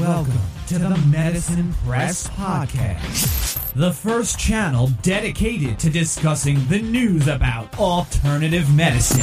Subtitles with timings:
[0.00, 0.32] Welcome
[0.68, 8.74] to the Medicine Press Podcast, the first channel dedicated to discussing the news about alternative
[8.74, 9.20] medicine.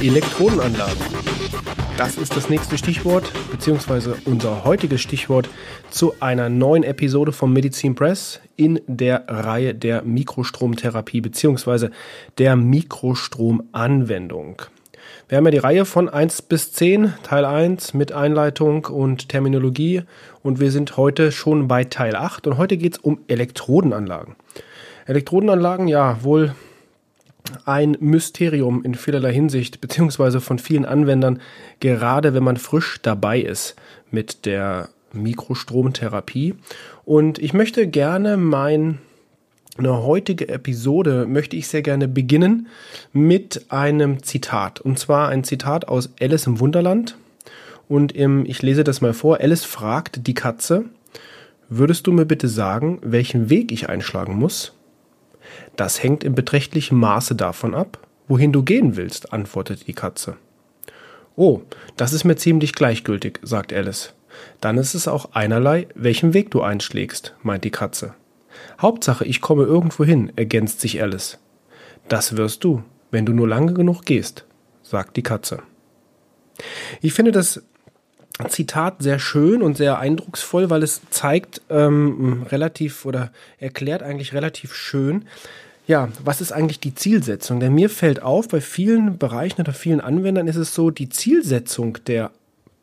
[0.00, 1.13] Elektrodenanlagen.
[1.96, 5.48] Das ist das nächste Stichwort, beziehungsweise unser heutiges Stichwort
[5.90, 11.92] zu einer neuen Episode vom Medizin Press in der Reihe der Mikrostromtherapie, beziehungsweise
[12.38, 14.62] der Mikrostromanwendung.
[15.28, 20.02] Wir haben ja die Reihe von 1 bis 10, Teil 1 mit Einleitung und Terminologie
[20.42, 24.34] und wir sind heute schon bei Teil 8 und heute geht es um Elektrodenanlagen.
[25.06, 26.56] Elektrodenanlagen, ja, wohl
[27.64, 31.40] ein Mysterium in vielerlei Hinsicht, beziehungsweise von vielen Anwendern,
[31.80, 33.76] gerade wenn man frisch dabei ist
[34.10, 36.54] mit der Mikrostromtherapie.
[37.04, 38.98] Und ich möchte gerne mein
[39.76, 42.68] eine heutige Episode möchte ich sehr gerne beginnen
[43.12, 44.80] mit einem Zitat.
[44.80, 47.16] Und zwar ein Zitat aus Alice im Wunderland.
[47.88, 49.40] Und im, ich lese das mal vor.
[49.40, 50.84] Alice fragt die Katze,
[51.68, 54.72] würdest du mir bitte sagen, welchen Weg ich einschlagen muss?
[55.76, 60.36] Das hängt in beträchtlichem Maße davon ab, wohin du gehen willst, antwortet die Katze.
[61.36, 61.62] Oh,
[61.96, 64.14] das ist mir ziemlich gleichgültig, sagt Alice.
[64.60, 68.14] Dann ist es auch einerlei, welchen Weg du einschlägst, meint die Katze.
[68.80, 71.38] Hauptsache, ich komme irgendwo hin, ergänzt sich Alice.
[72.08, 74.44] Das wirst du, wenn du nur lange genug gehst,
[74.82, 75.62] sagt die Katze.
[77.00, 77.62] Ich finde das
[78.48, 84.74] Zitat sehr schön und sehr eindrucksvoll, weil es zeigt ähm, relativ oder erklärt eigentlich relativ
[84.74, 85.24] schön,
[85.86, 87.60] ja, was ist eigentlich die Zielsetzung?
[87.60, 91.98] Denn mir fällt auf, bei vielen Bereichen oder vielen Anwendern ist es so, die Zielsetzung
[92.06, 92.30] der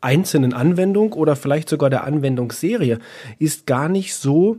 [0.02, 2.99] einzelnen Anwendung oder vielleicht sogar der Anwendungsserie
[3.39, 4.58] ist gar nicht so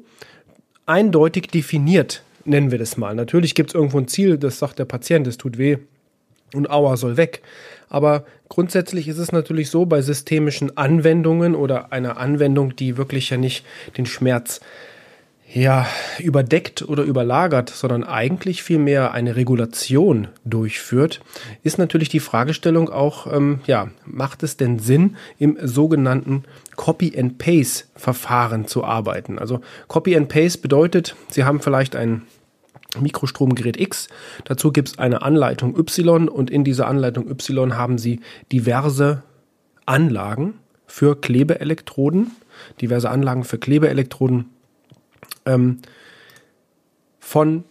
[0.87, 3.15] eindeutig definiert, nennen wir das mal.
[3.15, 5.79] Natürlich gibt es irgendwo ein Ziel, das sagt der Patient, es tut weh
[6.55, 7.43] und Aua soll weg.
[7.89, 13.37] Aber grundsätzlich ist es natürlich so bei systemischen Anwendungen oder einer Anwendung, die wirklich ja
[13.37, 13.65] nicht
[13.97, 14.61] den Schmerz
[15.55, 15.87] ja,
[16.19, 21.21] überdeckt oder überlagert, sondern eigentlich vielmehr eine Regulation durchführt,
[21.63, 26.45] ist natürlich die Fragestellung auch, ähm, ja, macht es denn Sinn, im sogenannten
[26.77, 29.39] Copy-and-Paste-Verfahren zu arbeiten?
[29.39, 32.23] Also Copy-and-Paste bedeutet, Sie haben vielleicht ein
[33.01, 34.09] Mikrostromgerät X.
[34.45, 38.21] Dazu gibt es eine Anleitung Y und in dieser Anleitung Y haben Sie
[38.51, 39.23] diverse
[39.87, 40.55] Anlagen
[40.87, 42.33] für Klebeelektroden,
[42.81, 44.51] diverse Anlagen für Klebeelektroden
[45.47, 45.79] ähm,
[47.19, 47.65] von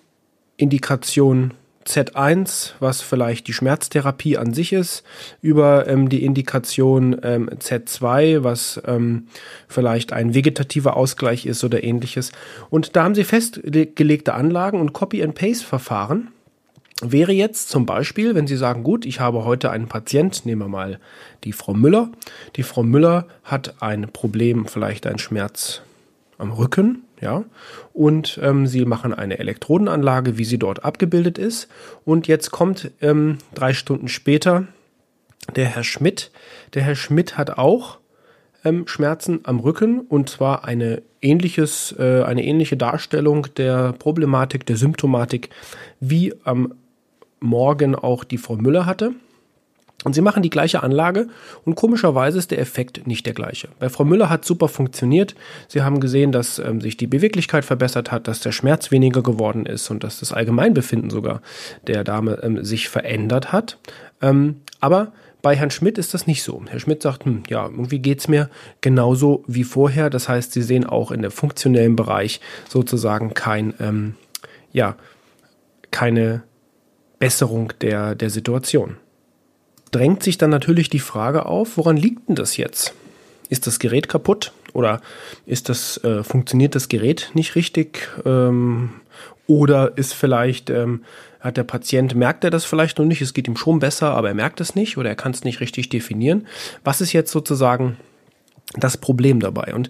[0.57, 1.53] Indikation
[1.85, 5.03] Z1, was vielleicht die Schmerztherapie an sich ist,
[5.41, 9.27] über ähm, die Indikation ähm, Z2, was ähm,
[9.67, 12.31] vielleicht ein vegetativer Ausgleich ist oder ähnliches.
[12.69, 16.29] Und da haben sie festgelegte Anlagen und Copy-and-Paste-Verfahren.
[17.03, 20.67] Wäre jetzt zum Beispiel, wenn Sie sagen, gut, ich habe heute einen Patient, nehmen wir
[20.67, 20.99] mal
[21.43, 22.11] die Frau Müller.
[22.57, 25.81] Die Frau Müller hat ein Problem, vielleicht ein Schmerz
[26.37, 27.43] am Rücken, ja,
[27.93, 31.67] und ähm, sie machen eine Elektrodenanlage, wie sie dort abgebildet ist.
[32.03, 34.67] Und jetzt kommt ähm, drei Stunden später
[35.55, 36.31] der Herr Schmidt.
[36.73, 37.99] Der Herr Schmidt hat auch
[38.63, 44.77] ähm, Schmerzen am Rücken und zwar eine ähnliches, äh, eine ähnliche Darstellung der Problematik, der
[44.77, 45.49] Symptomatik,
[45.99, 46.73] wie am
[47.39, 49.13] Morgen auch die Frau Müller hatte.
[50.03, 51.27] Und sie machen die gleiche Anlage
[51.63, 53.69] und komischerweise ist der Effekt nicht der gleiche.
[53.79, 55.35] Bei Frau Müller hat super funktioniert.
[55.67, 59.65] Sie haben gesehen, dass ähm, sich die Beweglichkeit verbessert hat, dass der Schmerz weniger geworden
[59.65, 61.41] ist und dass das Allgemeinbefinden sogar
[61.85, 63.77] der Dame ähm, sich verändert hat.
[64.21, 65.11] Ähm, aber
[65.43, 66.63] bei Herrn Schmidt ist das nicht so.
[66.67, 68.49] Herr Schmidt sagt, hm, ja, irgendwie geht's mir
[68.81, 70.09] genauso wie vorher.
[70.09, 74.15] Das heißt, Sie sehen auch in der funktionellen Bereich sozusagen kein, ähm,
[74.71, 74.95] ja,
[75.91, 76.43] keine
[77.19, 78.97] Besserung der, der Situation
[79.91, 82.93] drängt sich dann natürlich die Frage auf, woran liegt denn das jetzt?
[83.49, 85.01] Ist das Gerät kaputt oder
[85.45, 88.09] ist das, äh, funktioniert das Gerät nicht richtig?
[88.25, 88.91] Ähm,
[89.47, 91.03] oder ist vielleicht, ähm,
[91.41, 94.29] hat der Patient, merkt er das vielleicht noch nicht, es geht ihm schon besser, aber
[94.29, 96.47] er merkt es nicht oder er kann es nicht richtig definieren.
[96.83, 97.97] Was ist jetzt sozusagen
[98.77, 99.73] das Problem dabei.
[99.73, 99.89] Und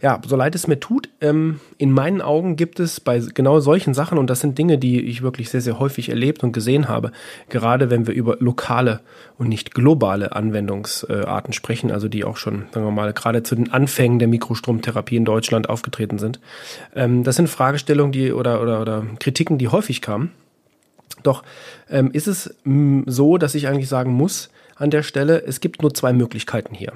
[0.00, 3.94] ja, so leid es mir tut, ähm, in meinen Augen gibt es bei genau solchen
[3.94, 7.12] Sachen, und das sind Dinge, die ich wirklich sehr, sehr häufig erlebt und gesehen habe,
[7.48, 9.00] gerade wenn wir über lokale
[9.38, 13.72] und nicht globale Anwendungsarten sprechen, also die auch schon, sagen wir mal, gerade zu den
[13.72, 16.38] Anfängen der Mikrostromtherapie in Deutschland aufgetreten sind.
[16.94, 20.32] Ähm, das sind Fragestellungen, die oder, oder, oder Kritiken, die häufig kamen.
[21.22, 21.42] Doch
[21.90, 25.82] ähm, ist es mh, so, dass ich eigentlich sagen muss, an der Stelle, es gibt
[25.82, 26.92] nur zwei Möglichkeiten hier.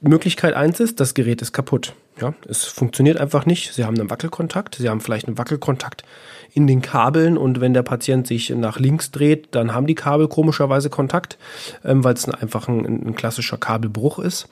[0.00, 1.94] Möglichkeit eins ist, das Gerät ist kaputt.
[2.20, 3.72] Ja, es funktioniert einfach nicht.
[3.72, 4.76] Sie haben einen Wackelkontakt.
[4.76, 6.04] Sie haben vielleicht einen Wackelkontakt
[6.52, 10.28] in den Kabeln und wenn der Patient sich nach links dreht, dann haben die Kabel
[10.28, 11.38] komischerweise Kontakt,
[11.84, 14.48] ähm, weil es einfach ein, ein, klassischer Kabelbruch ist.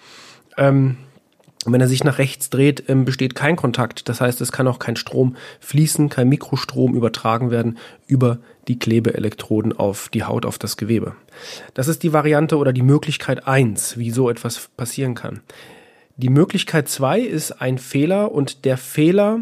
[0.57, 0.97] Ähm,
[1.65, 4.09] und wenn er sich nach rechts dreht, ähm, besteht kein Kontakt.
[4.09, 8.39] Das heißt, es kann auch kein Strom fließen, kein Mikrostrom übertragen werden über
[8.69, 11.15] die Klebeelektroden auf die Haut, auf das Gewebe.
[11.75, 15.41] Das ist die Variante oder die Möglichkeit eins, wie so etwas passieren kann.
[16.17, 19.41] Die Möglichkeit zwei ist ein Fehler und der Fehler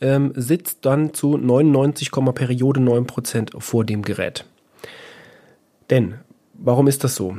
[0.00, 4.44] ähm, sitzt dann zu 99, Periode 9% vor dem Gerät.
[5.90, 6.14] Denn,
[6.54, 7.36] warum ist das so?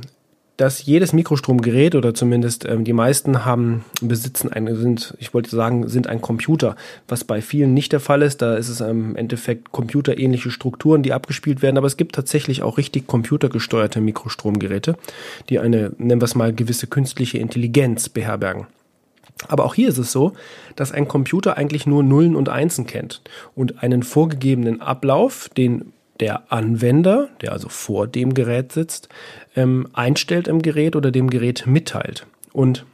[0.62, 5.88] Dass jedes Mikrostromgerät oder zumindest ähm, die meisten haben besitzen ein, sind, ich wollte sagen,
[5.88, 6.76] sind ein Computer,
[7.08, 8.44] was bei vielen nicht der Fall ist.
[8.44, 12.78] Da ist es im Endeffekt computerähnliche Strukturen, die abgespielt werden, aber es gibt tatsächlich auch
[12.78, 14.98] richtig computergesteuerte Mikrostromgeräte,
[15.50, 18.68] die eine, nennen wir es mal, gewisse künstliche Intelligenz beherbergen.
[19.48, 20.34] Aber auch hier ist es so,
[20.76, 23.24] dass ein Computer eigentlich nur Nullen und Einsen kennt
[23.56, 29.10] und einen vorgegebenen Ablauf, den der Anwender, der also vor dem Gerät sitzt,
[29.56, 32.26] ähm, einstellt im Gerät oder dem Gerät mitteilt.
[32.54, 32.86] Und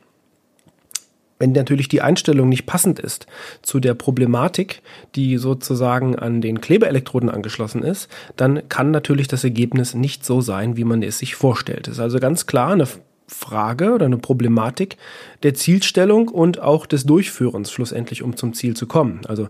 [1.39, 3.27] wenn natürlich die Einstellung nicht passend ist
[3.61, 4.81] zu der Problematik,
[5.15, 10.77] die sozusagen an den Klebeelektroden angeschlossen ist, dann kann natürlich das Ergebnis nicht so sein,
[10.77, 11.87] wie man es sich vorstellt.
[11.87, 12.87] Es ist also ganz klar eine
[13.27, 14.97] Frage oder eine Problematik
[15.43, 19.21] der Zielstellung und auch des Durchführens schlussendlich, um zum Ziel zu kommen.
[19.27, 19.49] Also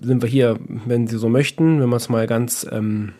[0.00, 3.12] sind wir hier, wenn Sie so möchten, wenn man es mal ganz ähm,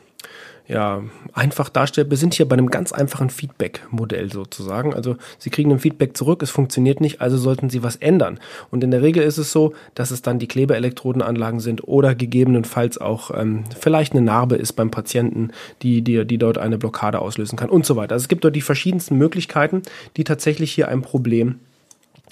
[0.69, 2.11] ja, einfach darstellt.
[2.11, 4.93] Wir sind hier bei einem ganz einfachen Feedback-Modell sozusagen.
[4.93, 8.39] Also Sie kriegen ein Feedback zurück, es funktioniert nicht, also sollten Sie was ändern.
[8.71, 12.99] Und in der Regel ist es so, dass es dann die Klebeelektrodenanlagen sind oder gegebenenfalls
[12.99, 17.57] auch ähm, vielleicht eine Narbe ist beim Patienten, die, die, die dort eine Blockade auslösen
[17.57, 18.13] kann und so weiter.
[18.13, 19.83] Also es gibt dort die verschiedensten Möglichkeiten,
[20.19, 21.61] die tatsächlich hier ein Problem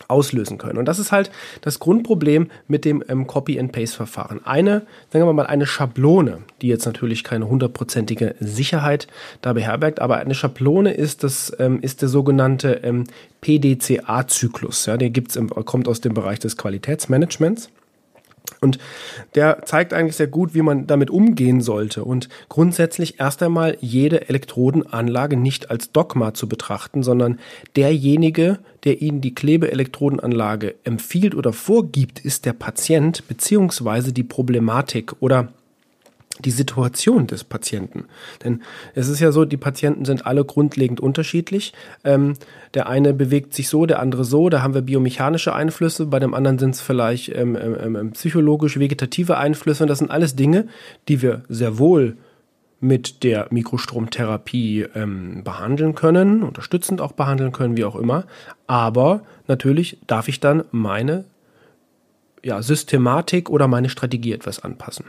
[0.08, 0.78] auslösen können.
[0.78, 4.44] Und das ist halt das Grundproblem mit dem ähm, Copy-and-Paste-Verfahren.
[4.44, 9.06] Eine, sagen wir mal, eine Schablone, die jetzt natürlich keine hundertprozentige Sicherheit
[9.42, 13.04] da beherbergt, aber eine Schablone ist, das, ähm, ist der sogenannte ähm,
[13.40, 14.86] PDCA-Zyklus.
[14.86, 17.70] Ja, der gibt's im, kommt aus dem Bereich des Qualitätsmanagements.
[18.66, 18.78] Und
[19.36, 22.02] der zeigt eigentlich sehr gut, wie man damit umgehen sollte.
[22.02, 27.38] Und grundsätzlich erst einmal jede Elektrodenanlage nicht als Dogma zu betrachten, sondern
[27.76, 35.14] derjenige, der Ihnen die Klebeelektrodenanlage empfiehlt oder vorgibt, ist der Patient beziehungsweise die Problematik.
[35.20, 35.52] Oder
[36.44, 38.04] die Situation des Patienten.
[38.44, 38.62] Denn
[38.94, 41.72] es ist ja so, die Patienten sind alle grundlegend unterschiedlich.
[42.04, 42.34] Ähm,
[42.74, 44.48] der eine bewegt sich so, der andere so.
[44.48, 48.10] Da haben wir biomechanische Einflüsse, bei dem anderen sind es vielleicht ähm, ähm, ähm, ähm
[48.12, 49.84] psychologisch vegetative Einflüsse.
[49.84, 50.66] Und das sind alles Dinge,
[51.08, 52.16] die wir sehr wohl
[52.80, 58.24] mit der Mikrostromtherapie ähm, behandeln können, unterstützend auch behandeln können, wie auch immer.
[58.66, 61.24] Aber natürlich darf ich dann meine
[62.46, 65.06] ja, Systematik oder meine Strategie etwas anpassen.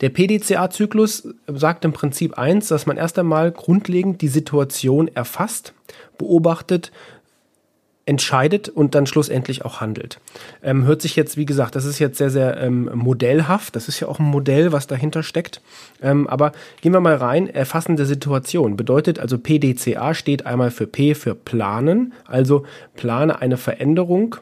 [0.00, 5.74] Der PDCA-Zyklus sagt im Prinzip eins, dass man erst einmal grundlegend die Situation erfasst,
[6.16, 6.92] beobachtet,
[8.08, 10.20] entscheidet und dann schlussendlich auch handelt.
[10.62, 13.74] Ähm, hört sich jetzt, wie gesagt, das ist jetzt sehr, sehr ähm, modellhaft.
[13.74, 15.60] Das ist ja auch ein Modell, was dahinter steckt.
[16.00, 16.52] Ähm, aber
[16.82, 17.48] gehen wir mal rein.
[17.48, 24.36] Erfassende Situation bedeutet also PDCA steht einmal für P für planen, also plane eine Veränderung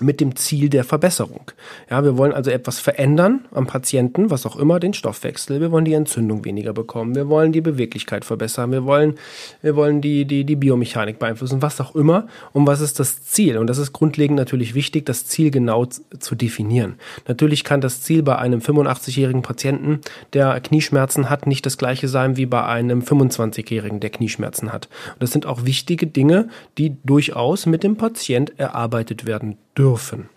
[0.00, 1.50] mit dem Ziel der Verbesserung.
[1.90, 5.60] Ja, wir wollen also etwas verändern am Patienten, was auch immer, den Stoffwechsel.
[5.60, 7.14] Wir wollen die Entzündung weniger bekommen.
[7.14, 8.72] Wir wollen die Beweglichkeit verbessern.
[8.72, 9.14] Wir wollen,
[9.62, 12.26] wir wollen die, die, die Biomechanik beeinflussen, was auch immer.
[12.52, 13.58] Und was ist das Ziel?
[13.58, 16.96] Und das ist grundlegend natürlich wichtig, das Ziel genau zu definieren.
[17.26, 20.00] Natürlich kann das Ziel bei einem 85-jährigen Patienten,
[20.32, 24.88] der Knieschmerzen hat, nicht das gleiche sein wie bei einem 25-jährigen, der Knieschmerzen hat.
[25.14, 26.48] Und das sind auch wichtige Dinge,
[26.78, 30.28] die durchaus mit dem Patient erarbeitet werden dürfen.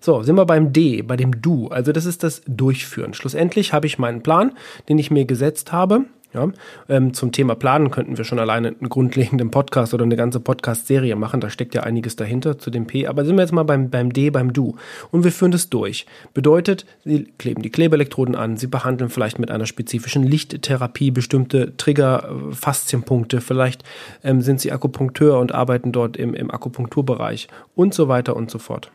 [0.00, 1.68] So, sind wir beim D, bei dem Du.
[1.68, 3.14] Also das ist das Durchführen.
[3.14, 4.52] Schlussendlich habe ich meinen Plan,
[4.88, 6.04] den ich mir gesetzt habe.
[6.34, 6.48] Ja,
[6.88, 11.14] ähm, zum Thema Planen könnten wir schon alleine einen grundlegenden Podcast oder eine ganze Podcast-Serie
[11.14, 11.40] machen.
[11.40, 13.06] Da steckt ja einiges dahinter zu dem P.
[13.06, 14.74] Aber sind wir jetzt mal beim, beim D, beim Du.
[15.12, 16.06] Und wir führen das durch.
[16.34, 18.56] Bedeutet, Sie kleben die Klebeelektroden an.
[18.56, 23.40] Sie behandeln vielleicht mit einer spezifischen Lichttherapie bestimmte Trigger-Faszienpunkte.
[23.40, 23.84] Vielleicht
[24.24, 28.58] ähm, sind Sie Akupunkteur und arbeiten dort im, im Akupunkturbereich und so weiter und so
[28.58, 28.90] fort.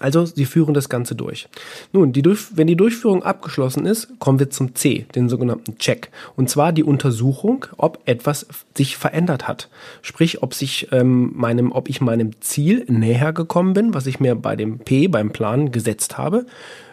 [0.00, 1.48] Also sie führen das Ganze durch.
[1.92, 6.10] Nun, die durch, wenn die Durchführung abgeschlossen ist, kommen wir zum C, den sogenannten Check.
[6.36, 8.46] Und zwar die Untersuchung, ob etwas
[8.76, 9.68] sich verändert hat.
[10.02, 14.34] Sprich, ob sich ähm, meinem, ob ich meinem Ziel näher gekommen bin, was ich mir
[14.34, 16.46] bei dem P, beim Plan gesetzt habe,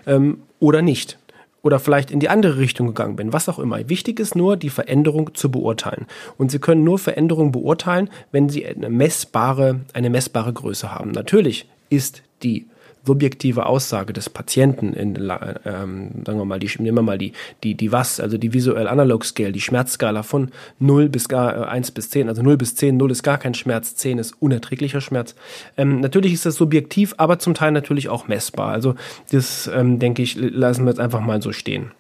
[0.06, 1.18] ähm, oder nicht.
[1.64, 3.88] oder vielleicht in die andere Richtung gegangen bin, was auch immer.
[3.90, 6.08] Wichtig ist nur, die Veränderung zu beurteilen.
[6.38, 11.12] Und Sie können nur Veränderungen beurteilen, wenn Sie eine messbare, eine messbare Größe haben.
[11.12, 12.66] Natürlich ist die
[13.06, 17.76] subjektive Aussage des Patienten in, ähm, sagen wir mal, die, nehmen wir mal die, die,
[17.76, 21.92] die was, also die Visual Analog Scale, die Schmerzskala von 0 bis gar, äh, 1
[21.92, 25.36] bis 10, also 0 bis 10, 0 ist gar kein Schmerz, 10 ist unerträglicher Schmerz.
[25.78, 28.72] Ähm, natürlich ist das subjektiv, aber zum Teil natürlich auch messbar.
[28.72, 28.96] Also
[29.32, 31.92] das, ähm, denke ich, lassen wir jetzt einfach mal so stehen.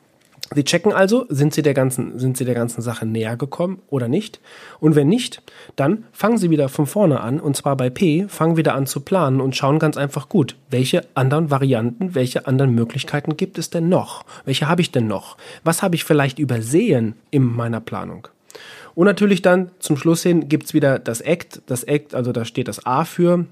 [0.54, 4.10] Sie checken also, sind Sie der ganzen, sind Sie der ganzen Sache näher gekommen oder
[4.10, 4.42] nicht?
[4.82, 5.42] Und wenn nicht,
[5.78, 9.00] dann fangen Sie wieder von vorne an und zwar bei P, fangen wieder an zu
[9.00, 13.88] planen und schauen ganz einfach gut, welche anderen Varianten, welche anderen Möglichkeiten gibt es denn
[13.88, 14.26] noch?
[14.44, 15.38] Welche habe ich denn noch?
[15.64, 18.28] Was habe ich vielleicht übersehen in meiner Planung?
[18.94, 22.68] Und natürlich dann zum Schluss hin gibt's wieder das ACT, das ACT, also da steht
[22.68, 23.46] das A für.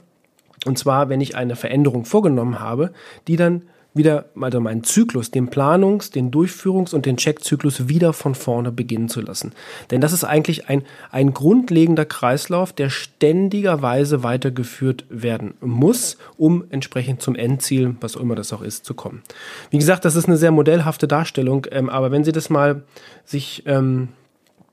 [0.65, 2.91] Und zwar, wenn ich eine Veränderung vorgenommen habe,
[3.29, 3.61] die dann
[3.93, 9.09] wieder, also meinen Zyklus, den Planungs-, den Durchführungs- und den Checkzyklus wieder von vorne beginnen
[9.09, 9.51] zu lassen.
[9.89, 17.21] Denn das ist eigentlich ein, ein grundlegender Kreislauf, der ständigerweise weitergeführt werden muss, um entsprechend
[17.21, 19.23] zum Endziel, was auch immer das auch ist, zu kommen.
[19.71, 22.83] Wie gesagt, das ist eine sehr modellhafte Darstellung, ähm, aber wenn Sie das mal
[23.25, 24.09] sich ähm,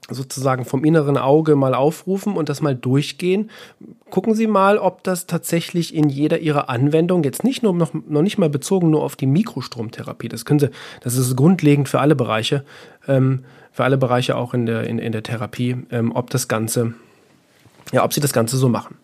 [0.09, 3.51] sozusagen vom inneren Auge mal aufrufen und das mal durchgehen.
[4.11, 8.23] Gucken Sie mal, ob das tatsächlich in jeder Ihrer Anwendung, jetzt nicht nur noch, noch
[8.23, 10.71] nicht mal bezogen nur auf die Mikrostromtherapie, das können Sie,
[11.01, 12.65] das ist grundlegend für alle Bereiche,
[13.09, 16.95] ähm, für alle Bereiche auch in der, in, in der Therapie, ähm, ob das Ganze,
[17.93, 18.97] ja, ob Sie das Ganze so machen.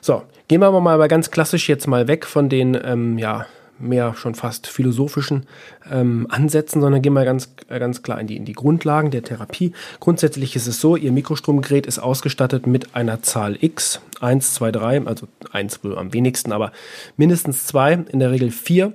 [0.00, 3.46] So, gehen wir aber mal ganz klassisch jetzt mal weg von den, ähm, ja,
[3.78, 5.46] mehr schon fast philosophischen
[5.90, 9.22] ähm, Ansätzen, sondern gehen wir ganz, äh, ganz klar in die, in die Grundlagen der
[9.22, 9.72] Therapie.
[10.00, 15.06] Grundsätzlich ist es so, Ihr Mikrostromgerät ist ausgestattet mit einer Zahl X, 1, 2, 3,
[15.06, 16.72] also 1 wohl am wenigsten, aber
[17.16, 18.92] mindestens zwei, in der Regel vier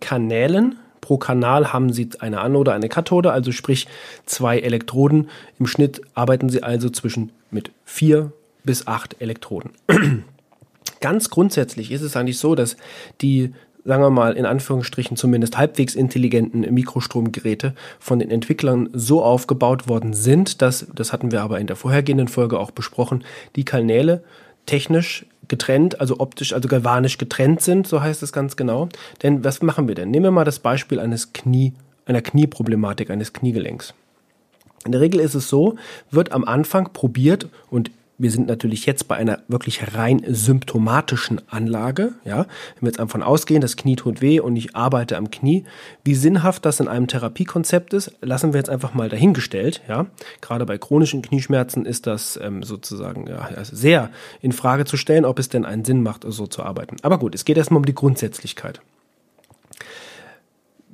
[0.00, 0.76] Kanälen.
[1.00, 3.88] Pro Kanal haben Sie eine Anode, eine Kathode, also sprich
[4.24, 5.28] zwei Elektroden.
[5.58, 9.72] Im Schnitt arbeiten Sie also zwischen mit vier bis acht Elektroden.
[11.00, 12.76] Ganz grundsätzlich ist es eigentlich so, dass
[13.20, 13.52] die
[13.84, 20.12] sagen wir mal, in Anführungsstrichen zumindest halbwegs intelligenten Mikrostromgeräte von den Entwicklern so aufgebaut worden
[20.12, 23.24] sind, dass, das hatten wir aber in der vorhergehenden Folge auch besprochen,
[23.56, 24.22] die Kanäle
[24.66, 28.88] technisch getrennt, also optisch, also galvanisch getrennt sind, so heißt es ganz genau.
[29.22, 30.10] Denn was machen wir denn?
[30.10, 31.74] Nehmen wir mal das Beispiel eines Knie,
[32.06, 33.94] einer Knieproblematik, eines Kniegelenks.
[34.84, 35.76] In der Regel ist es so,
[36.10, 42.12] wird am Anfang probiert und wir sind natürlich jetzt bei einer wirklich rein symptomatischen Anlage.
[42.24, 45.64] Ja, wenn wir jetzt davon ausgehen, das Knie tut weh und ich arbeite am Knie,
[46.04, 49.82] wie sinnhaft das in einem Therapiekonzept ist, lassen wir jetzt einfach mal dahingestellt.
[49.88, 50.06] Ja,
[50.40, 55.38] gerade bei chronischen Knieschmerzen ist das ähm, sozusagen ja, sehr in Frage zu stellen, ob
[55.38, 56.96] es denn einen Sinn macht, so zu arbeiten.
[57.02, 58.80] Aber gut, es geht erstmal um die Grundsätzlichkeit.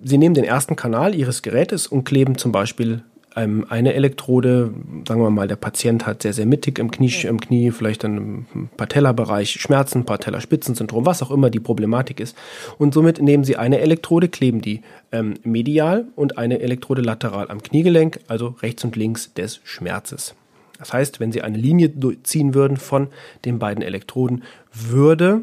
[0.02, 3.02] Sie nehmen den ersten Kanal Ihres Gerätes und kleben zum Beispiel
[3.38, 4.74] ähm, eine Elektrode,
[5.06, 8.46] sagen wir mal, der Patient hat sehr, sehr mittig im Knie, im Knie vielleicht dann
[8.52, 12.36] im Patellabereich Schmerzen, Patellaspitzensyndrom, was auch immer die Problematik ist.
[12.78, 17.62] Und somit nehmen Sie eine Elektrode, kleben die ähm, medial und eine Elektrode lateral am
[17.62, 20.34] Kniegelenk, also rechts und links des Schmerzes.
[20.78, 21.92] Das heißt, wenn Sie eine Linie
[22.24, 23.08] ziehen würden von
[23.44, 24.42] den beiden Elektroden,
[24.72, 25.42] würde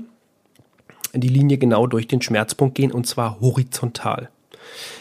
[1.14, 4.30] die Linie genau durch den Schmerzpunkt gehen und zwar horizontal.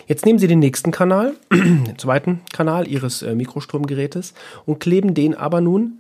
[0.07, 4.35] Jetzt nehmen Sie den nächsten Kanal, den zweiten Kanal Ihres äh, Mikrostromgerätes
[4.67, 5.99] und kleben den aber nun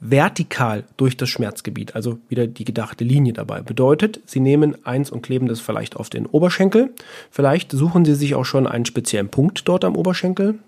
[0.00, 3.62] vertikal durch das Schmerzgebiet, also wieder die gedachte Linie dabei.
[3.62, 6.92] Bedeutet, Sie nehmen eins und kleben das vielleicht auf den Oberschenkel.
[7.30, 10.58] Vielleicht suchen Sie sich auch schon einen speziellen Punkt dort am Oberschenkel,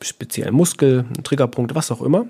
[0.00, 2.26] speziellen Muskel, einen Triggerpunkt, was auch immer.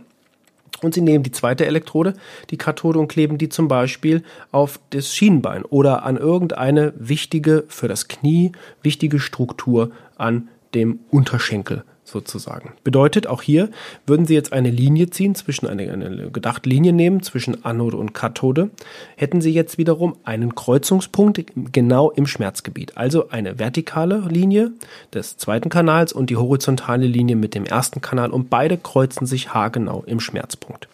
[0.82, 2.14] Und sie nehmen die zweite Elektrode,
[2.50, 7.88] die Kathode, und kleben die zum Beispiel auf das Schienbein oder an irgendeine wichtige, für
[7.88, 8.52] das Knie
[8.82, 12.72] wichtige Struktur an dem Unterschenkel sozusagen.
[12.84, 13.70] Bedeutet, auch hier
[14.06, 18.14] würden Sie jetzt eine Linie ziehen, zwischen eine, eine gedachte Linie nehmen zwischen Anode und
[18.14, 18.70] Kathode,
[19.16, 22.96] hätten Sie jetzt wiederum einen Kreuzungspunkt genau im Schmerzgebiet.
[22.96, 24.72] Also eine vertikale Linie
[25.12, 29.54] des zweiten Kanals und die horizontale Linie mit dem ersten Kanal und beide kreuzen sich
[29.54, 30.88] haargenau im Schmerzpunkt.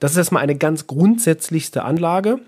[0.00, 2.38] Das ist erstmal eine ganz grundsätzlichste Anlage.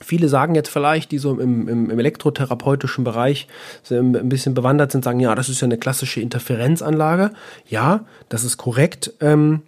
[0.00, 3.48] Viele sagen jetzt vielleicht, die so im, im, im elektrotherapeutischen Bereich
[3.90, 7.32] ein bisschen bewandert sind, sagen, ja, das ist ja eine klassische Interferenzanlage.
[7.68, 9.12] Ja, das ist korrekt.
[9.20, 9.62] Ähm,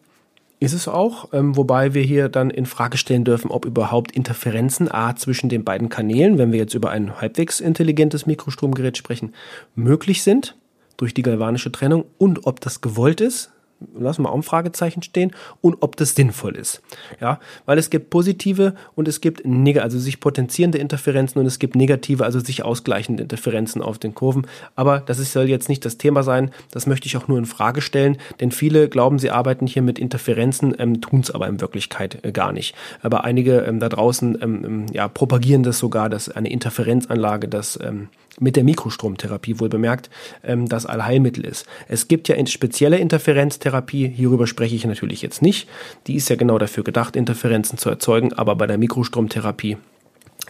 [0.60, 4.92] ist es auch, ähm, wobei wir hier dann in Frage stellen dürfen, ob überhaupt Interferenzen
[4.92, 9.32] A zwischen den beiden Kanälen, wenn wir jetzt über ein halbwegs intelligentes Mikrostromgerät sprechen,
[9.74, 10.56] möglich sind
[10.98, 13.50] durch die galvanische Trennung und ob das gewollt ist.
[13.98, 16.82] Lassen wir Fragezeichen stehen, und ob das sinnvoll ist.
[17.20, 21.58] Ja, weil es gibt positive und es gibt negative, also sich potenzierende Interferenzen und es
[21.58, 24.46] gibt negative, also sich ausgleichende Interferenzen auf den Kurven.
[24.74, 26.50] Aber das ist, soll jetzt nicht das Thema sein.
[26.70, 29.98] Das möchte ich auch nur in Frage stellen, denn viele glauben, sie arbeiten hier mit
[29.98, 32.74] Interferenzen, ähm, tun es aber in Wirklichkeit äh, gar nicht.
[33.02, 37.78] Aber einige ähm, da draußen ähm, ähm ja, propagieren das sogar, dass eine Interferenzanlage das
[37.82, 38.08] ähm,
[38.40, 40.10] mit der Mikrostromtherapie wohl bemerkt,
[40.42, 41.66] ähm, das Allheilmittel ist.
[41.88, 45.68] Es gibt ja spezielle Interferenztherapie, hierüber spreche ich natürlich jetzt nicht.
[46.06, 49.76] Die ist ja genau dafür gedacht, Interferenzen zu erzeugen, aber bei der Mikrostromtherapie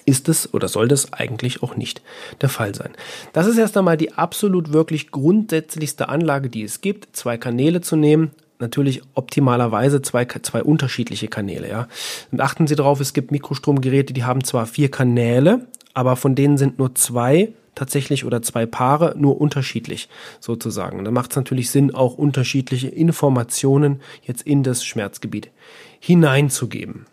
[0.06, 2.00] ist es oder soll das eigentlich auch nicht
[2.40, 2.90] der Fall sein.
[3.32, 7.96] Das ist erst einmal die absolut wirklich grundsätzlichste Anlage, die es gibt, zwei Kanäle zu
[7.96, 8.30] nehmen,
[8.60, 11.68] natürlich optimalerweise zwei, zwei unterschiedliche Kanäle.
[11.68, 11.88] Ja.
[12.30, 16.58] Und achten Sie darauf, es gibt Mikrostromgeräte, die haben zwar vier Kanäle, aber von denen
[16.58, 20.08] sind nur zwei tatsächlich oder zwei Paare nur unterschiedlich
[20.40, 21.04] sozusagen.
[21.04, 25.50] Da macht es natürlich Sinn, auch unterschiedliche Informationen jetzt in das Schmerzgebiet
[25.98, 27.06] hineinzugeben.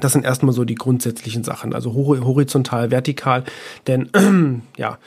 [0.00, 3.44] Das sind erstmal so die grundsätzlichen Sachen, also horizontal, vertikal,
[3.86, 4.10] denn
[4.76, 4.98] ja,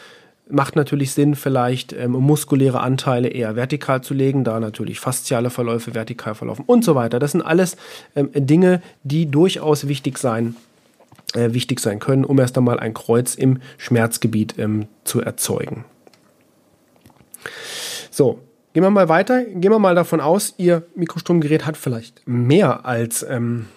[0.50, 5.94] macht natürlich Sinn, vielleicht ähm, muskuläre Anteile eher vertikal zu legen, da natürlich fasziale Verläufe
[5.94, 7.20] vertikal verlaufen und so weiter.
[7.20, 7.76] Das sind alles
[8.16, 10.56] ähm, Dinge, die durchaus wichtig sein
[11.34, 15.86] äh, wichtig sein können, um erst einmal ein Kreuz im Schmerzgebiet ähm, zu erzeugen.
[18.12, 18.40] So,
[18.74, 19.44] gehen wir mal weiter.
[19.44, 23.68] Gehen wir mal davon aus, Ihr Mikrostromgerät hat vielleicht mehr als, ähm,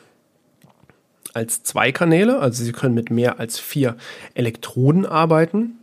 [1.34, 2.38] als zwei Kanäle.
[2.38, 3.96] Also Sie können mit mehr als vier
[4.34, 5.80] Elektroden arbeiten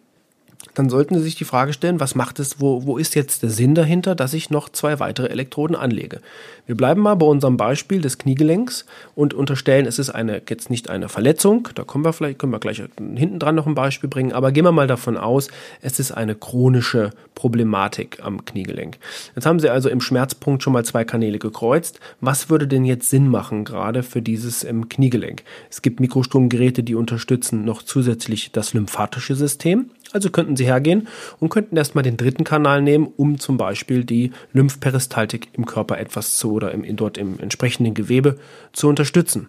[0.77, 3.49] dann sollten Sie sich die Frage stellen, was macht es, wo, wo ist jetzt der
[3.49, 6.21] Sinn dahinter, dass ich noch zwei weitere Elektroden anlege?
[6.67, 10.89] Wir bleiben mal bei unserem Beispiel des Kniegelenks und unterstellen, es ist eine, jetzt nicht
[10.89, 14.33] eine Verletzung, da kommen wir vielleicht, können wir gleich hinten dran noch ein Beispiel bringen,
[14.33, 15.47] aber gehen wir mal davon aus,
[15.81, 18.97] es ist eine chronische Problematik am Kniegelenk.
[19.33, 22.01] Jetzt haben Sie also im Schmerzpunkt schon mal zwei Kanäle gekreuzt.
[22.19, 25.43] Was würde denn jetzt Sinn machen, gerade für dieses ähm, Kniegelenk?
[25.69, 29.91] Es gibt Mikrostromgeräte, die unterstützen noch zusätzlich das lymphatische System.
[30.13, 31.07] Also könnten Sie hergehen
[31.39, 36.37] und könnten erstmal den dritten Kanal nehmen, um zum Beispiel die Lymphperistaltik im Körper etwas
[36.37, 38.37] zu oder im, dort im entsprechenden Gewebe
[38.73, 39.47] zu unterstützen.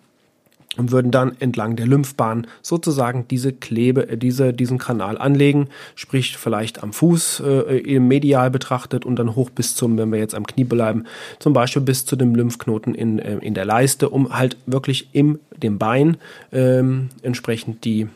[0.77, 6.37] Und würden dann entlang der Lymphbahn sozusagen diese Klebe, äh, diese, diesen Kanal anlegen, sprich
[6.37, 10.47] vielleicht am Fuß äh, medial betrachtet und dann hoch bis zum, wenn wir jetzt am
[10.47, 11.05] Knie bleiben,
[11.40, 15.40] zum Beispiel bis zu dem Lymphknoten in, äh, in der Leiste, um halt wirklich im
[15.57, 16.18] dem Bein
[16.53, 18.07] ähm, entsprechend die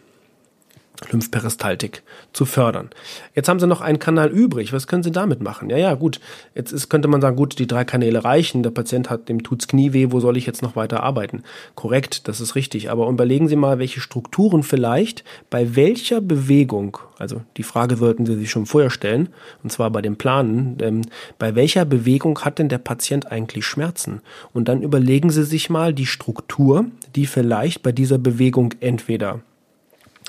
[1.11, 2.91] Lymphperistaltik zu fördern.
[3.35, 4.73] Jetzt haben sie noch einen Kanal übrig.
[4.73, 5.71] Was können sie damit machen?
[5.71, 6.21] Ja, ja, gut.
[6.55, 8.63] Jetzt ist, könnte man sagen, gut, die drei Kanäle reichen.
[8.63, 10.09] Der Patient hat, dem tut's Knie weh.
[10.11, 11.43] Wo soll ich jetzt noch weiter arbeiten?
[11.75, 12.91] Korrekt, das ist richtig.
[12.91, 18.37] Aber überlegen Sie mal, welche Strukturen vielleicht bei welcher Bewegung, also die Frage sollten Sie
[18.37, 19.29] sich schon vorher stellen,
[19.63, 21.03] und zwar bei dem Planen, ähm,
[21.39, 24.21] bei welcher Bewegung hat denn der Patient eigentlich Schmerzen?
[24.53, 29.41] Und dann überlegen Sie sich mal die Struktur, die vielleicht bei dieser Bewegung entweder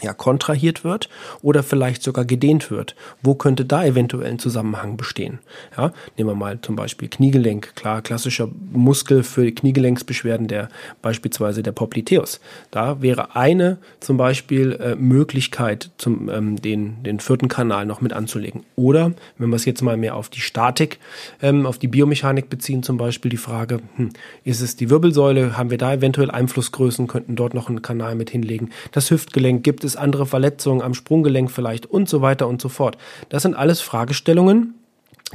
[0.02, 1.10] ja, kontrahiert wird
[1.42, 2.96] oder vielleicht sogar gedehnt wird.
[3.22, 5.40] Wo könnte da eventuell ein Zusammenhang bestehen?
[5.78, 7.76] Ja, nehmen wir mal zum Beispiel Kniegelenk.
[7.76, 10.70] Klar, klassischer Muskel für Kniegelenksbeschwerden, der
[11.02, 12.40] beispielsweise der Popliteus.
[12.72, 18.14] Da wäre eine zum Beispiel äh, Möglichkeit, zum, ähm, den, den vierten Kanal noch mit
[18.14, 18.64] anzulegen.
[18.76, 21.00] Oder, wenn wir es jetzt mal mehr auf die Statik,
[21.42, 24.10] ähm, auf die Biomechanik beziehen, zum Beispiel die Frage, hm,
[24.44, 25.58] ist es die Wirbelsäule?
[25.58, 27.08] Haben wir da eventuell Einflussgrößen?
[27.08, 28.72] Könnten dort noch einen Kanal mit hinlegen?
[28.92, 32.70] Das Hüftgelenk gibt es es andere Verletzungen am Sprunggelenk vielleicht und so weiter und so
[32.70, 32.98] fort.
[33.30, 34.76] Das sind alles Fragestellungen,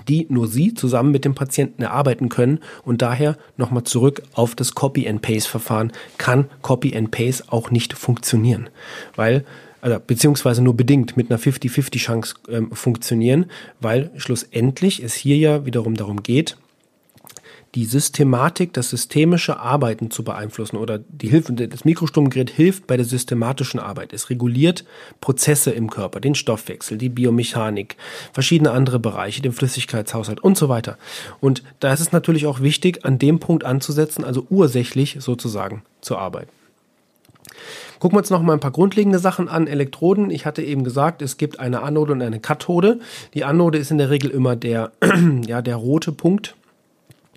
[0.06, 2.60] die nur Sie zusammen mit dem Patienten erarbeiten können.
[2.84, 5.92] Und daher nochmal zurück auf das Copy-and-Paste-Verfahren.
[6.18, 8.70] Kann Copy-and-Paste auch nicht funktionieren,
[9.16, 9.44] weil
[9.80, 13.46] also, beziehungsweise nur bedingt mit einer 50-50 Chance ähm, funktionieren,
[13.80, 16.56] weil schlussendlich es hier ja wiederum darum geht,
[17.74, 23.04] die Systematik, das systemische Arbeiten zu beeinflussen oder die Hilfe, das Mikrosturmgerät hilft bei der
[23.04, 24.12] systematischen Arbeit.
[24.12, 24.84] Es reguliert
[25.20, 27.96] Prozesse im Körper, den Stoffwechsel, die Biomechanik,
[28.32, 30.96] verschiedene andere Bereiche, den Flüssigkeitshaushalt und so weiter.
[31.40, 36.16] Und da ist es natürlich auch wichtig, an dem Punkt anzusetzen, also ursächlich sozusagen zu
[36.16, 36.50] arbeiten.
[37.98, 39.66] Gucken wir uns noch mal ein paar grundlegende Sachen an.
[39.66, 40.30] Elektroden.
[40.30, 43.00] Ich hatte eben gesagt, es gibt eine Anode und eine Kathode.
[43.34, 44.92] Die Anode ist in der Regel immer der,
[45.46, 46.54] ja, der rote Punkt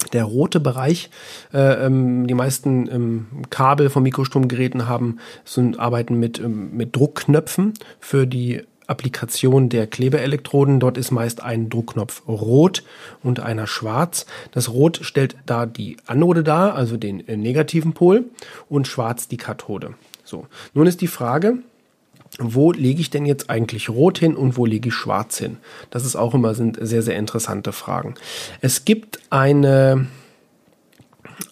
[0.10, 1.10] der rote Bereich.
[1.54, 7.74] Äh, ähm, die meisten ähm, Kabel von Mikrostromgeräten haben sind, arbeiten mit, ähm, mit Druckknöpfen
[8.00, 10.80] für die Applikation der Klebeelektroden.
[10.80, 12.84] Dort ist meist ein Druckknopf rot
[13.24, 14.26] und einer schwarz.
[14.52, 18.26] Das Rot stellt da die Anode dar, also den äh, negativen Pol,
[18.70, 19.94] und schwarz die Kathode.
[20.24, 21.60] So, nun ist die Frage,
[22.40, 25.58] wo lege ich denn jetzt eigentlich rot hin und wo lege ich schwarz hin?
[25.90, 28.16] Das ist auch immer sind sehr, sehr interessante Fragen.
[28.62, 30.08] Es gibt eine,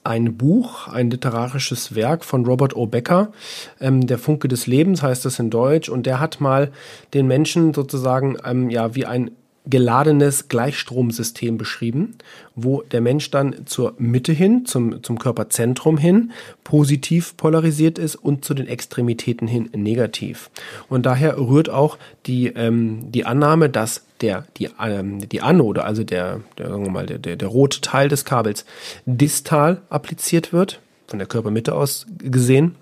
[0.03, 2.85] ein Buch, ein literarisches Werk von Robert O.
[2.85, 3.31] Becker,
[3.81, 6.71] ähm, Der Funke des Lebens heißt das in Deutsch, und der hat mal
[7.13, 9.31] den Menschen sozusagen ähm, ja wie ein
[9.69, 12.15] geladenes Gleichstromsystem beschrieben,
[12.55, 16.32] wo der Mensch dann zur Mitte hin, zum, zum Körperzentrum hin,
[16.63, 20.49] positiv polarisiert ist und zu den Extremitäten hin negativ.
[20.89, 26.03] Und daher rührt auch die, ähm, die Annahme, dass der, die, ähm, die Anode, also
[26.03, 28.65] der, der, sagen wir mal, der, der, der rote Teil des Kabels
[29.05, 32.75] distal appliziert wird, von der Körpermitte aus gesehen,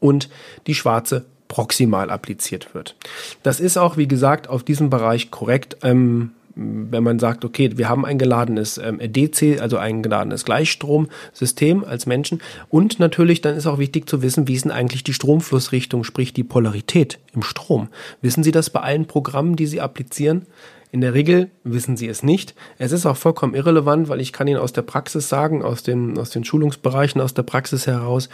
[0.00, 0.28] und
[0.66, 2.94] die schwarze proximal appliziert wird.
[3.42, 5.78] Das ist auch, wie gesagt, auf diesem Bereich korrekt.
[5.82, 11.84] Ähm, wenn man sagt, okay, wir haben ein geladenes ähm, DC, also ein geladenes Gleichstromsystem
[11.84, 12.42] als Menschen.
[12.68, 16.32] Und natürlich, dann ist auch wichtig zu wissen, wie ist denn eigentlich die Stromflussrichtung, sprich
[16.32, 17.88] die Polarität im Strom.
[18.22, 20.46] Wissen Sie das bei allen Programmen, die Sie applizieren?
[20.90, 22.54] In der Regel wissen Sie es nicht.
[22.78, 26.18] Es ist auch vollkommen irrelevant, weil ich kann Ihnen aus der Praxis sagen, aus den,
[26.18, 28.30] aus den Schulungsbereichen, aus der Praxis heraus,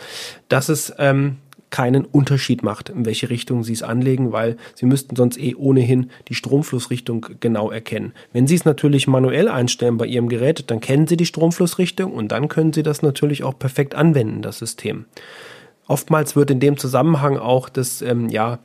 [0.49, 1.39] dass es ähm,
[1.75, 6.09] keinen Unterschied macht, in welche Richtung Sie es anlegen, weil Sie müssten sonst eh ohnehin
[6.29, 8.13] die Stromflussrichtung genau erkennen.
[8.33, 12.31] Wenn Sie es natürlich manuell einstellen bei Ihrem Gerät, dann kennen Sie die Stromflussrichtung und
[12.31, 15.07] dann können Sie das natürlich auch perfekt anwenden, das System.
[15.89, 18.61] Oftmals wird in dem Zusammenhang auch das, ähm, ja,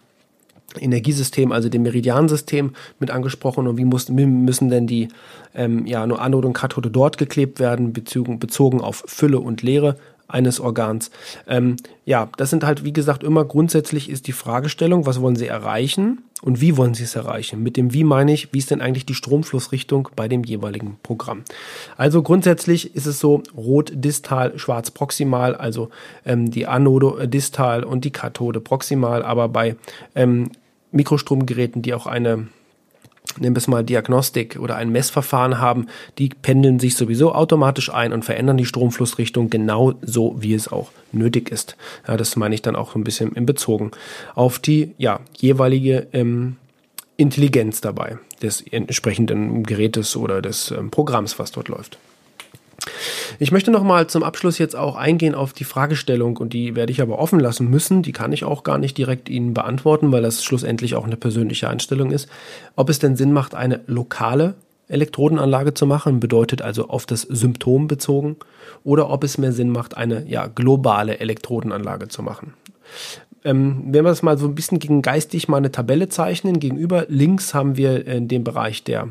[0.80, 5.08] Energiesystem, also dem Meridiansystem mit angesprochen und wie, muss, müssen denn die
[5.56, 9.95] ähm, ja, nur Anode und Kathode dort geklebt werden, bezogen, bezogen auf Fülle und Leere
[10.30, 11.12] eines Organs.
[11.48, 15.48] Ähm, ja, das sind halt, wie gesagt, immer grundsätzlich ist die Fragestellung, was wollen Sie
[15.48, 17.62] erreichen und wie wollen Sie es erreichen?
[17.62, 21.44] Mit dem Wie meine ich, wie ist denn eigentlich die Stromflussrichtung bei dem jeweiligen Programm?
[21.98, 25.89] Also grundsätzlich ist es so, rot distal, schwarz proximal, also
[26.26, 29.76] ähm, die Anode distal und die Kathode proximal, aber bei
[30.15, 30.52] ähm,
[30.92, 32.48] Mikrostromgeräten, die auch eine
[33.38, 35.88] nehmen wir es mal Diagnostik oder ein Messverfahren haben,
[36.18, 40.89] die pendeln sich sowieso automatisch ein und verändern die Stromflussrichtung genau so, wie es auch
[41.12, 41.76] nötig ist.
[42.08, 43.92] Ja, das meine ich dann auch ein bisschen in Bezogen
[44.36, 46.58] auf die ja, jeweilige ähm,
[47.18, 51.98] Intelligenz dabei des entsprechenden Gerätes oder des ähm, Programms, was dort läuft.
[53.39, 56.91] Ich möchte noch mal zum Abschluss jetzt auch eingehen auf die Fragestellung und die werde
[56.91, 58.04] ich aber offen lassen müssen.
[58.04, 61.69] Die kann ich auch gar nicht direkt Ihnen beantworten, weil das schlussendlich auch eine persönliche
[61.69, 62.28] Einstellung ist.
[62.75, 64.56] Ob es denn Sinn macht, eine lokale
[64.89, 68.38] Elektrodenanlage zu machen, bedeutet also auf das Symptom bezogen,
[68.84, 72.54] oder ob es mehr Sinn macht, eine ja, globale Elektrodenanlage zu machen.
[73.45, 77.06] Ähm, wenn wir das mal so ein bisschen gegen geistig mal eine Tabelle zeichnen, gegenüber
[77.08, 79.10] links haben wir in dem Bereich der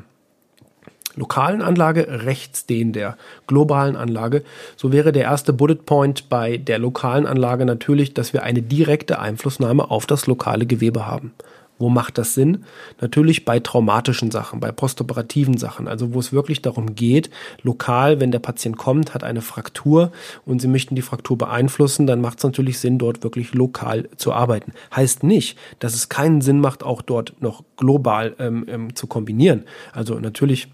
[1.16, 3.16] lokalen Anlage, rechts den der
[3.46, 4.42] globalen Anlage.
[4.76, 9.18] So wäre der erste Bullet Point bei der lokalen Anlage natürlich, dass wir eine direkte
[9.18, 11.32] Einflussnahme auf das lokale Gewebe haben.
[11.78, 12.64] Wo macht das Sinn?
[13.00, 17.30] Natürlich bei traumatischen Sachen, bei postoperativen Sachen, also wo es wirklich darum geht,
[17.62, 20.10] lokal, wenn der Patient kommt, hat eine Fraktur
[20.44, 24.32] und Sie möchten die Fraktur beeinflussen, dann macht es natürlich Sinn, dort wirklich lokal zu
[24.32, 24.72] arbeiten.
[24.94, 29.62] Heißt nicht, dass es keinen Sinn macht, auch dort noch global ähm, ähm, zu kombinieren.
[29.92, 30.68] Also natürlich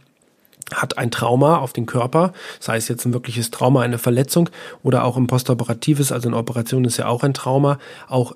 [0.75, 4.51] hat ein Trauma auf den Körper, sei es jetzt ein wirkliches Trauma, eine Verletzung
[4.83, 8.35] oder auch ein postoperatives, also eine Operation ist ja auch ein Trauma, auch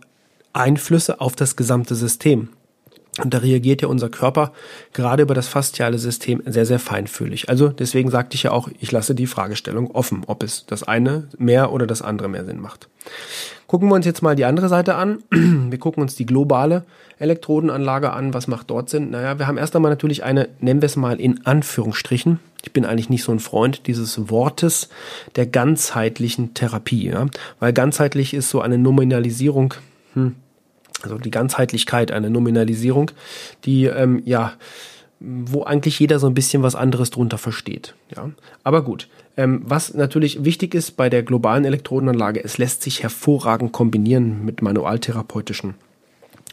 [0.52, 2.48] Einflüsse auf das gesamte System.
[3.22, 4.52] Und da reagiert ja unser Körper
[4.92, 7.48] gerade über das fasziale System sehr, sehr feinfühlig.
[7.48, 11.28] Also deswegen sagte ich ja auch, ich lasse die Fragestellung offen, ob es das eine
[11.38, 12.88] mehr oder das andere mehr Sinn macht.
[13.66, 15.22] Gucken wir uns jetzt mal die andere Seite an.
[15.30, 16.84] Wir gucken uns die globale
[17.18, 18.32] Elektrodenanlage an.
[18.32, 19.10] Was macht dort Sinn?
[19.10, 22.40] Naja, wir haben erst einmal natürlich eine, nennen wir es mal in Anführungsstrichen.
[22.62, 24.88] Ich bin eigentlich nicht so ein Freund dieses Wortes
[25.36, 27.26] der ganzheitlichen Therapie, ja?
[27.60, 29.74] weil ganzheitlich ist so eine Nominalisierung,
[30.14, 30.34] hm,
[31.02, 33.10] also die Ganzheitlichkeit, eine Nominalisierung,
[33.64, 34.52] die ähm, ja
[35.20, 37.94] wo eigentlich jeder so ein bisschen was anderes drunter versteht.
[38.14, 38.30] Ja,
[38.62, 39.08] aber gut.
[39.36, 44.62] Ähm, was natürlich wichtig ist bei der globalen Elektrodenanlage, es lässt sich hervorragend kombinieren mit
[44.62, 45.74] manualtherapeutischen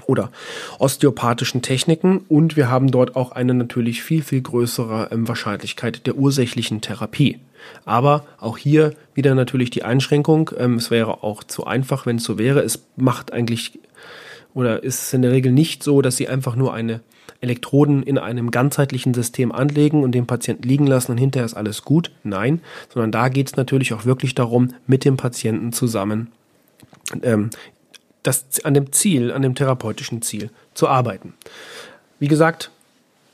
[0.07, 0.31] oder
[0.77, 6.17] osteopathischen Techniken und wir haben dort auch eine natürlich viel, viel größere ähm, Wahrscheinlichkeit der
[6.17, 7.39] ursächlichen Therapie.
[7.85, 10.51] Aber auch hier wieder natürlich die Einschränkung.
[10.57, 12.61] Ähm, es wäre auch zu einfach, wenn es so wäre.
[12.61, 13.79] Es macht eigentlich
[14.55, 17.01] oder ist es in der Regel nicht so, dass sie einfach nur eine
[17.41, 21.83] Elektroden in einem ganzheitlichen System anlegen und den Patienten liegen lassen und hinterher ist alles
[21.83, 22.09] gut.
[22.23, 26.31] Nein, sondern da geht es natürlich auch wirklich darum, mit dem Patienten zusammen
[27.21, 27.51] ähm,
[28.23, 31.33] das, an dem Ziel, an dem therapeutischen Ziel zu arbeiten.
[32.19, 32.71] Wie gesagt,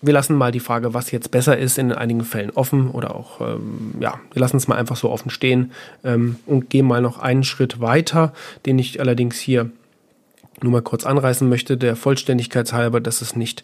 [0.01, 3.39] wir lassen mal die Frage, was jetzt besser ist, in einigen Fällen offen oder auch,
[3.39, 5.71] ähm, ja, wir lassen es mal einfach so offen stehen
[6.03, 8.33] ähm, und gehen mal noch einen Schritt weiter,
[8.65, 9.69] den ich allerdings hier
[10.63, 13.63] nur mal kurz anreißen möchte, der Vollständigkeit halber, dass es nicht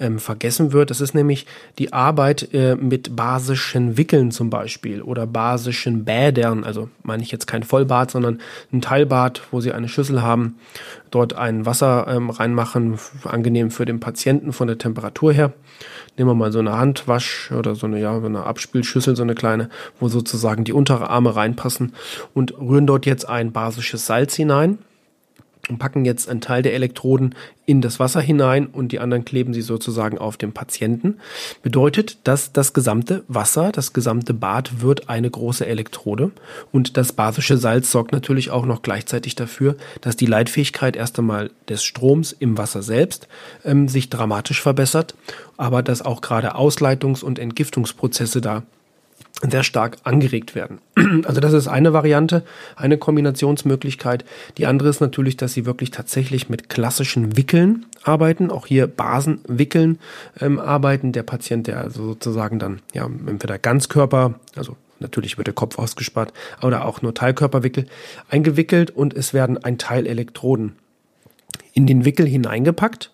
[0.00, 0.90] ähm, vergessen wird.
[0.90, 1.46] Das ist nämlich
[1.78, 6.64] die Arbeit äh, mit basischen Wickeln zum Beispiel oder basischen Bädern.
[6.64, 8.40] Also meine ich jetzt kein Vollbad, sondern
[8.72, 10.56] ein Teilbad, wo Sie eine Schüssel haben,
[11.10, 15.52] dort ein Wasser ähm, reinmachen, angenehm für den Patienten von der Temperatur her.
[16.16, 19.34] Nehmen wir mal so eine Handwasch oder so eine, ja, so eine Abspülschüssel, so eine
[19.34, 19.68] kleine,
[20.00, 21.92] wo sozusagen die untere Arme reinpassen
[22.34, 24.78] und rühren dort jetzt ein basisches Salz hinein
[25.68, 27.34] und packen jetzt einen Teil der Elektroden
[27.66, 31.18] in das Wasser hinein und die anderen kleben sie sozusagen auf dem Patienten.
[31.62, 36.30] Bedeutet, dass das gesamte Wasser, das gesamte Bad wird eine große Elektrode
[36.72, 41.50] und das basische Salz sorgt natürlich auch noch gleichzeitig dafür, dass die Leitfähigkeit erst einmal
[41.68, 43.28] des Stroms im Wasser selbst
[43.64, 45.14] ähm, sich dramatisch verbessert,
[45.56, 48.62] aber dass auch gerade Ausleitungs- und Entgiftungsprozesse da
[49.42, 50.80] sehr stark angeregt werden.
[51.24, 52.44] Also das ist eine Variante,
[52.76, 54.24] eine Kombinationsmöglichkeit.
[54.56, 59.98] Die andere ist natürlich, dass sie wirklich tatsächlich mit klassischen Wickeln arbeiten, auch hier Basenwickeln
[60.40, 61.12] ähm, arbeiten.
[61.12, 66.32] Der Patient, der also sozusagen dann ja entweder Ganzkörper, also natürlich wird der Kopf ausgespart,
[66.62, 67.86] oder auch nur Teilkörperwickel
[68.28, 70.76] eingewickelt und es werden ein Teil Elektroden
[71.72, 73.10] in den Wickel hineingepackt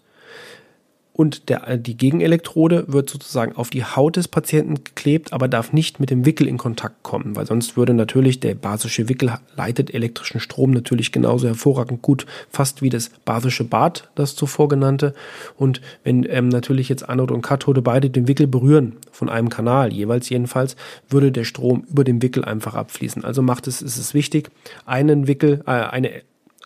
[1.16, 6.00] und der, die Gegenelektrode wird sozusagen auf die Haut des Patienten geklebt, aber darf nicht
[6.00, 10.40] mit dem Wickel in Kontakt kommen, weil sonst würde natürlich der basische Wickel leitet elektrischen
[10.40, 15.14] Strom natürlich genauso hervorragend gut, fast wie das basische Bad, das zuvor genannte.
[15.56, 19.92] Und wenn ähm, natürlich jetzt Anode und Kathode beide den Wickel berühren, von einem Kanal
[19.92, 20.74] jeweils jedenfalls,
[21.08, 23.24] würde der Strom über den Wickel einfach abfließen.
[23.24, 24.50] Also macht es, ist es wichtig,
[24.84, 26.10] einen Wickel, äh, eine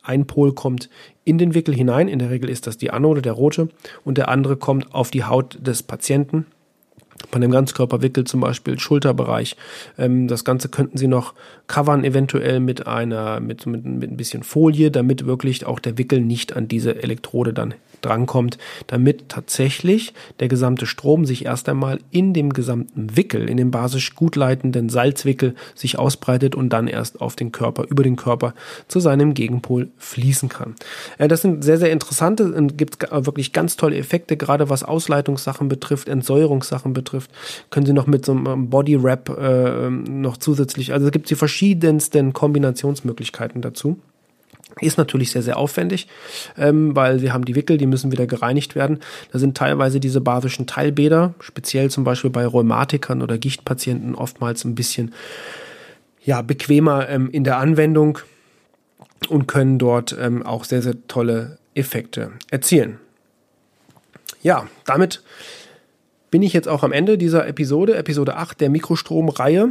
[0.09, 0.89] ein Pol kommt
[1.29, 3.69] in den Wickel hinein, in der Regel ist das die Anode, der rote,
[4.05, 6.47] und der andere kommt auf die Haut des Patienten.
[7.31, 9.57] Bei einem Ganzkörperwickel zum Beispiel Schulterbereich.
[9.99, 11.35] Ähm, das Ganze könnten Sie noch
[11.67, 16.21] covern, eventuell mit einer, mit, mit, mit ein bisschen Folie, damit wirklich auch der Wickel
[16.21, 22.35] nicht an diese Elektrode dann drankommt, damit tatsächlich der gesamte Strom sich erst einmal in
[22.35, 27.37] dem gesamten Wickel, in dem basisch gut leitenden Salzwickel sich ausbreitet und dann erst auf
[27.37, 28.55] den Körper, über den Körper
[28.89, 30.75] zu seinem Gegenpol fließen kann.
[31.19, 35.69] Äh, das sind sehr, sehr interessante und gibt wirklich ganz tolle Effekte, gerade was Ausleitungssachen
[35.69, 37.31] betrifft, Entsäuerungssachen betrifft,
[37.71, 41.35] können Sie noch mit so einem Body Wrap äh, noch zusätzlich, also es gibt die
[41.35, 43.99] verschiedensten Kombinationsmöglichkeiten dazu.
[44.81, 46.09] Ist natürlich sehr, sehr aufwendig,
[46.57, 49.01] ähm, weil wir haben die Wickel, die müssen wieder gereinigt werden.
[49.33, 54.75] Da sind teilweise diese basischen Teilbäder, speziell zum Beispiel bei Rheumatikern oder Gichtpatienten, oftmals ein
[54.75, 55.15] bisschen
[56.25, 58.19] ja, bequemer ähm, in der Anwendung
[59.29, 62.99] und können dort ähm, auch sehr, sehr tolle Effekte erzielen.
[64.43, 65.23] Ja, damit
[66.31, 69.71] bin ich jetzt auch am Ende dieser Episode, Episode 8 der Mikrostromreihe.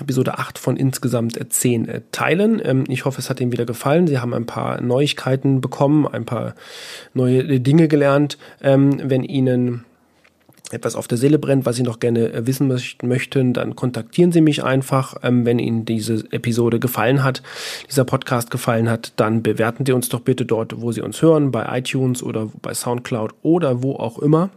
[0.00, 2.60] Episode 8 von insgesamt 10 äh, Teilen.
[2.64, 4.06] Ähm, ich hoffe, es hat Ihnen wieder gefallen.
[4.06, 6.54] Sie haben ein paar Neuigkeiten bekommen, ein paar
[7.14, 8.38] neue Dinge gelernt.
[8.62, 9.84] Ähm, wenn Ihnen
[10.72, 14.40] etwas auf der Seele brennt, was Sie noch gerne äh, wissen möchten, dann kontaktieren Sie
[14.40, 15.16] mich einfach.
[15.22, 17.42] Ähm, wenn Ihnen diese Episode gefallen hat,
[17.88, 21.50] dieser Podcast gefallen hat, dann bewerten Sie uns doch bitte dort, wo Sie uns hören,
[21.50, 24.50] bei iTunes oder bei SoundCloud oder wo auch immer.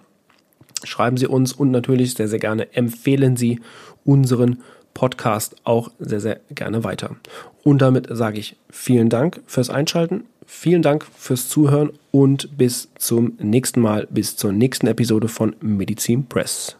[0.83, 3.59] Schreiben Sie uns und natürlich sehr, sehr gerne empfehlen Sie
[4.03, 4.61] unseren
[4.95, 7.15] Podcast auch sehr, sehr gerne weiter.
[7.63, 13.34] Und damit sage ich vielen Dank fürs Einschalten, vielen Dank fürs Zuhören und bis zum
[13.39, 16.77] nächsten Mal, bis zur nächsten Episode von Medizin Press.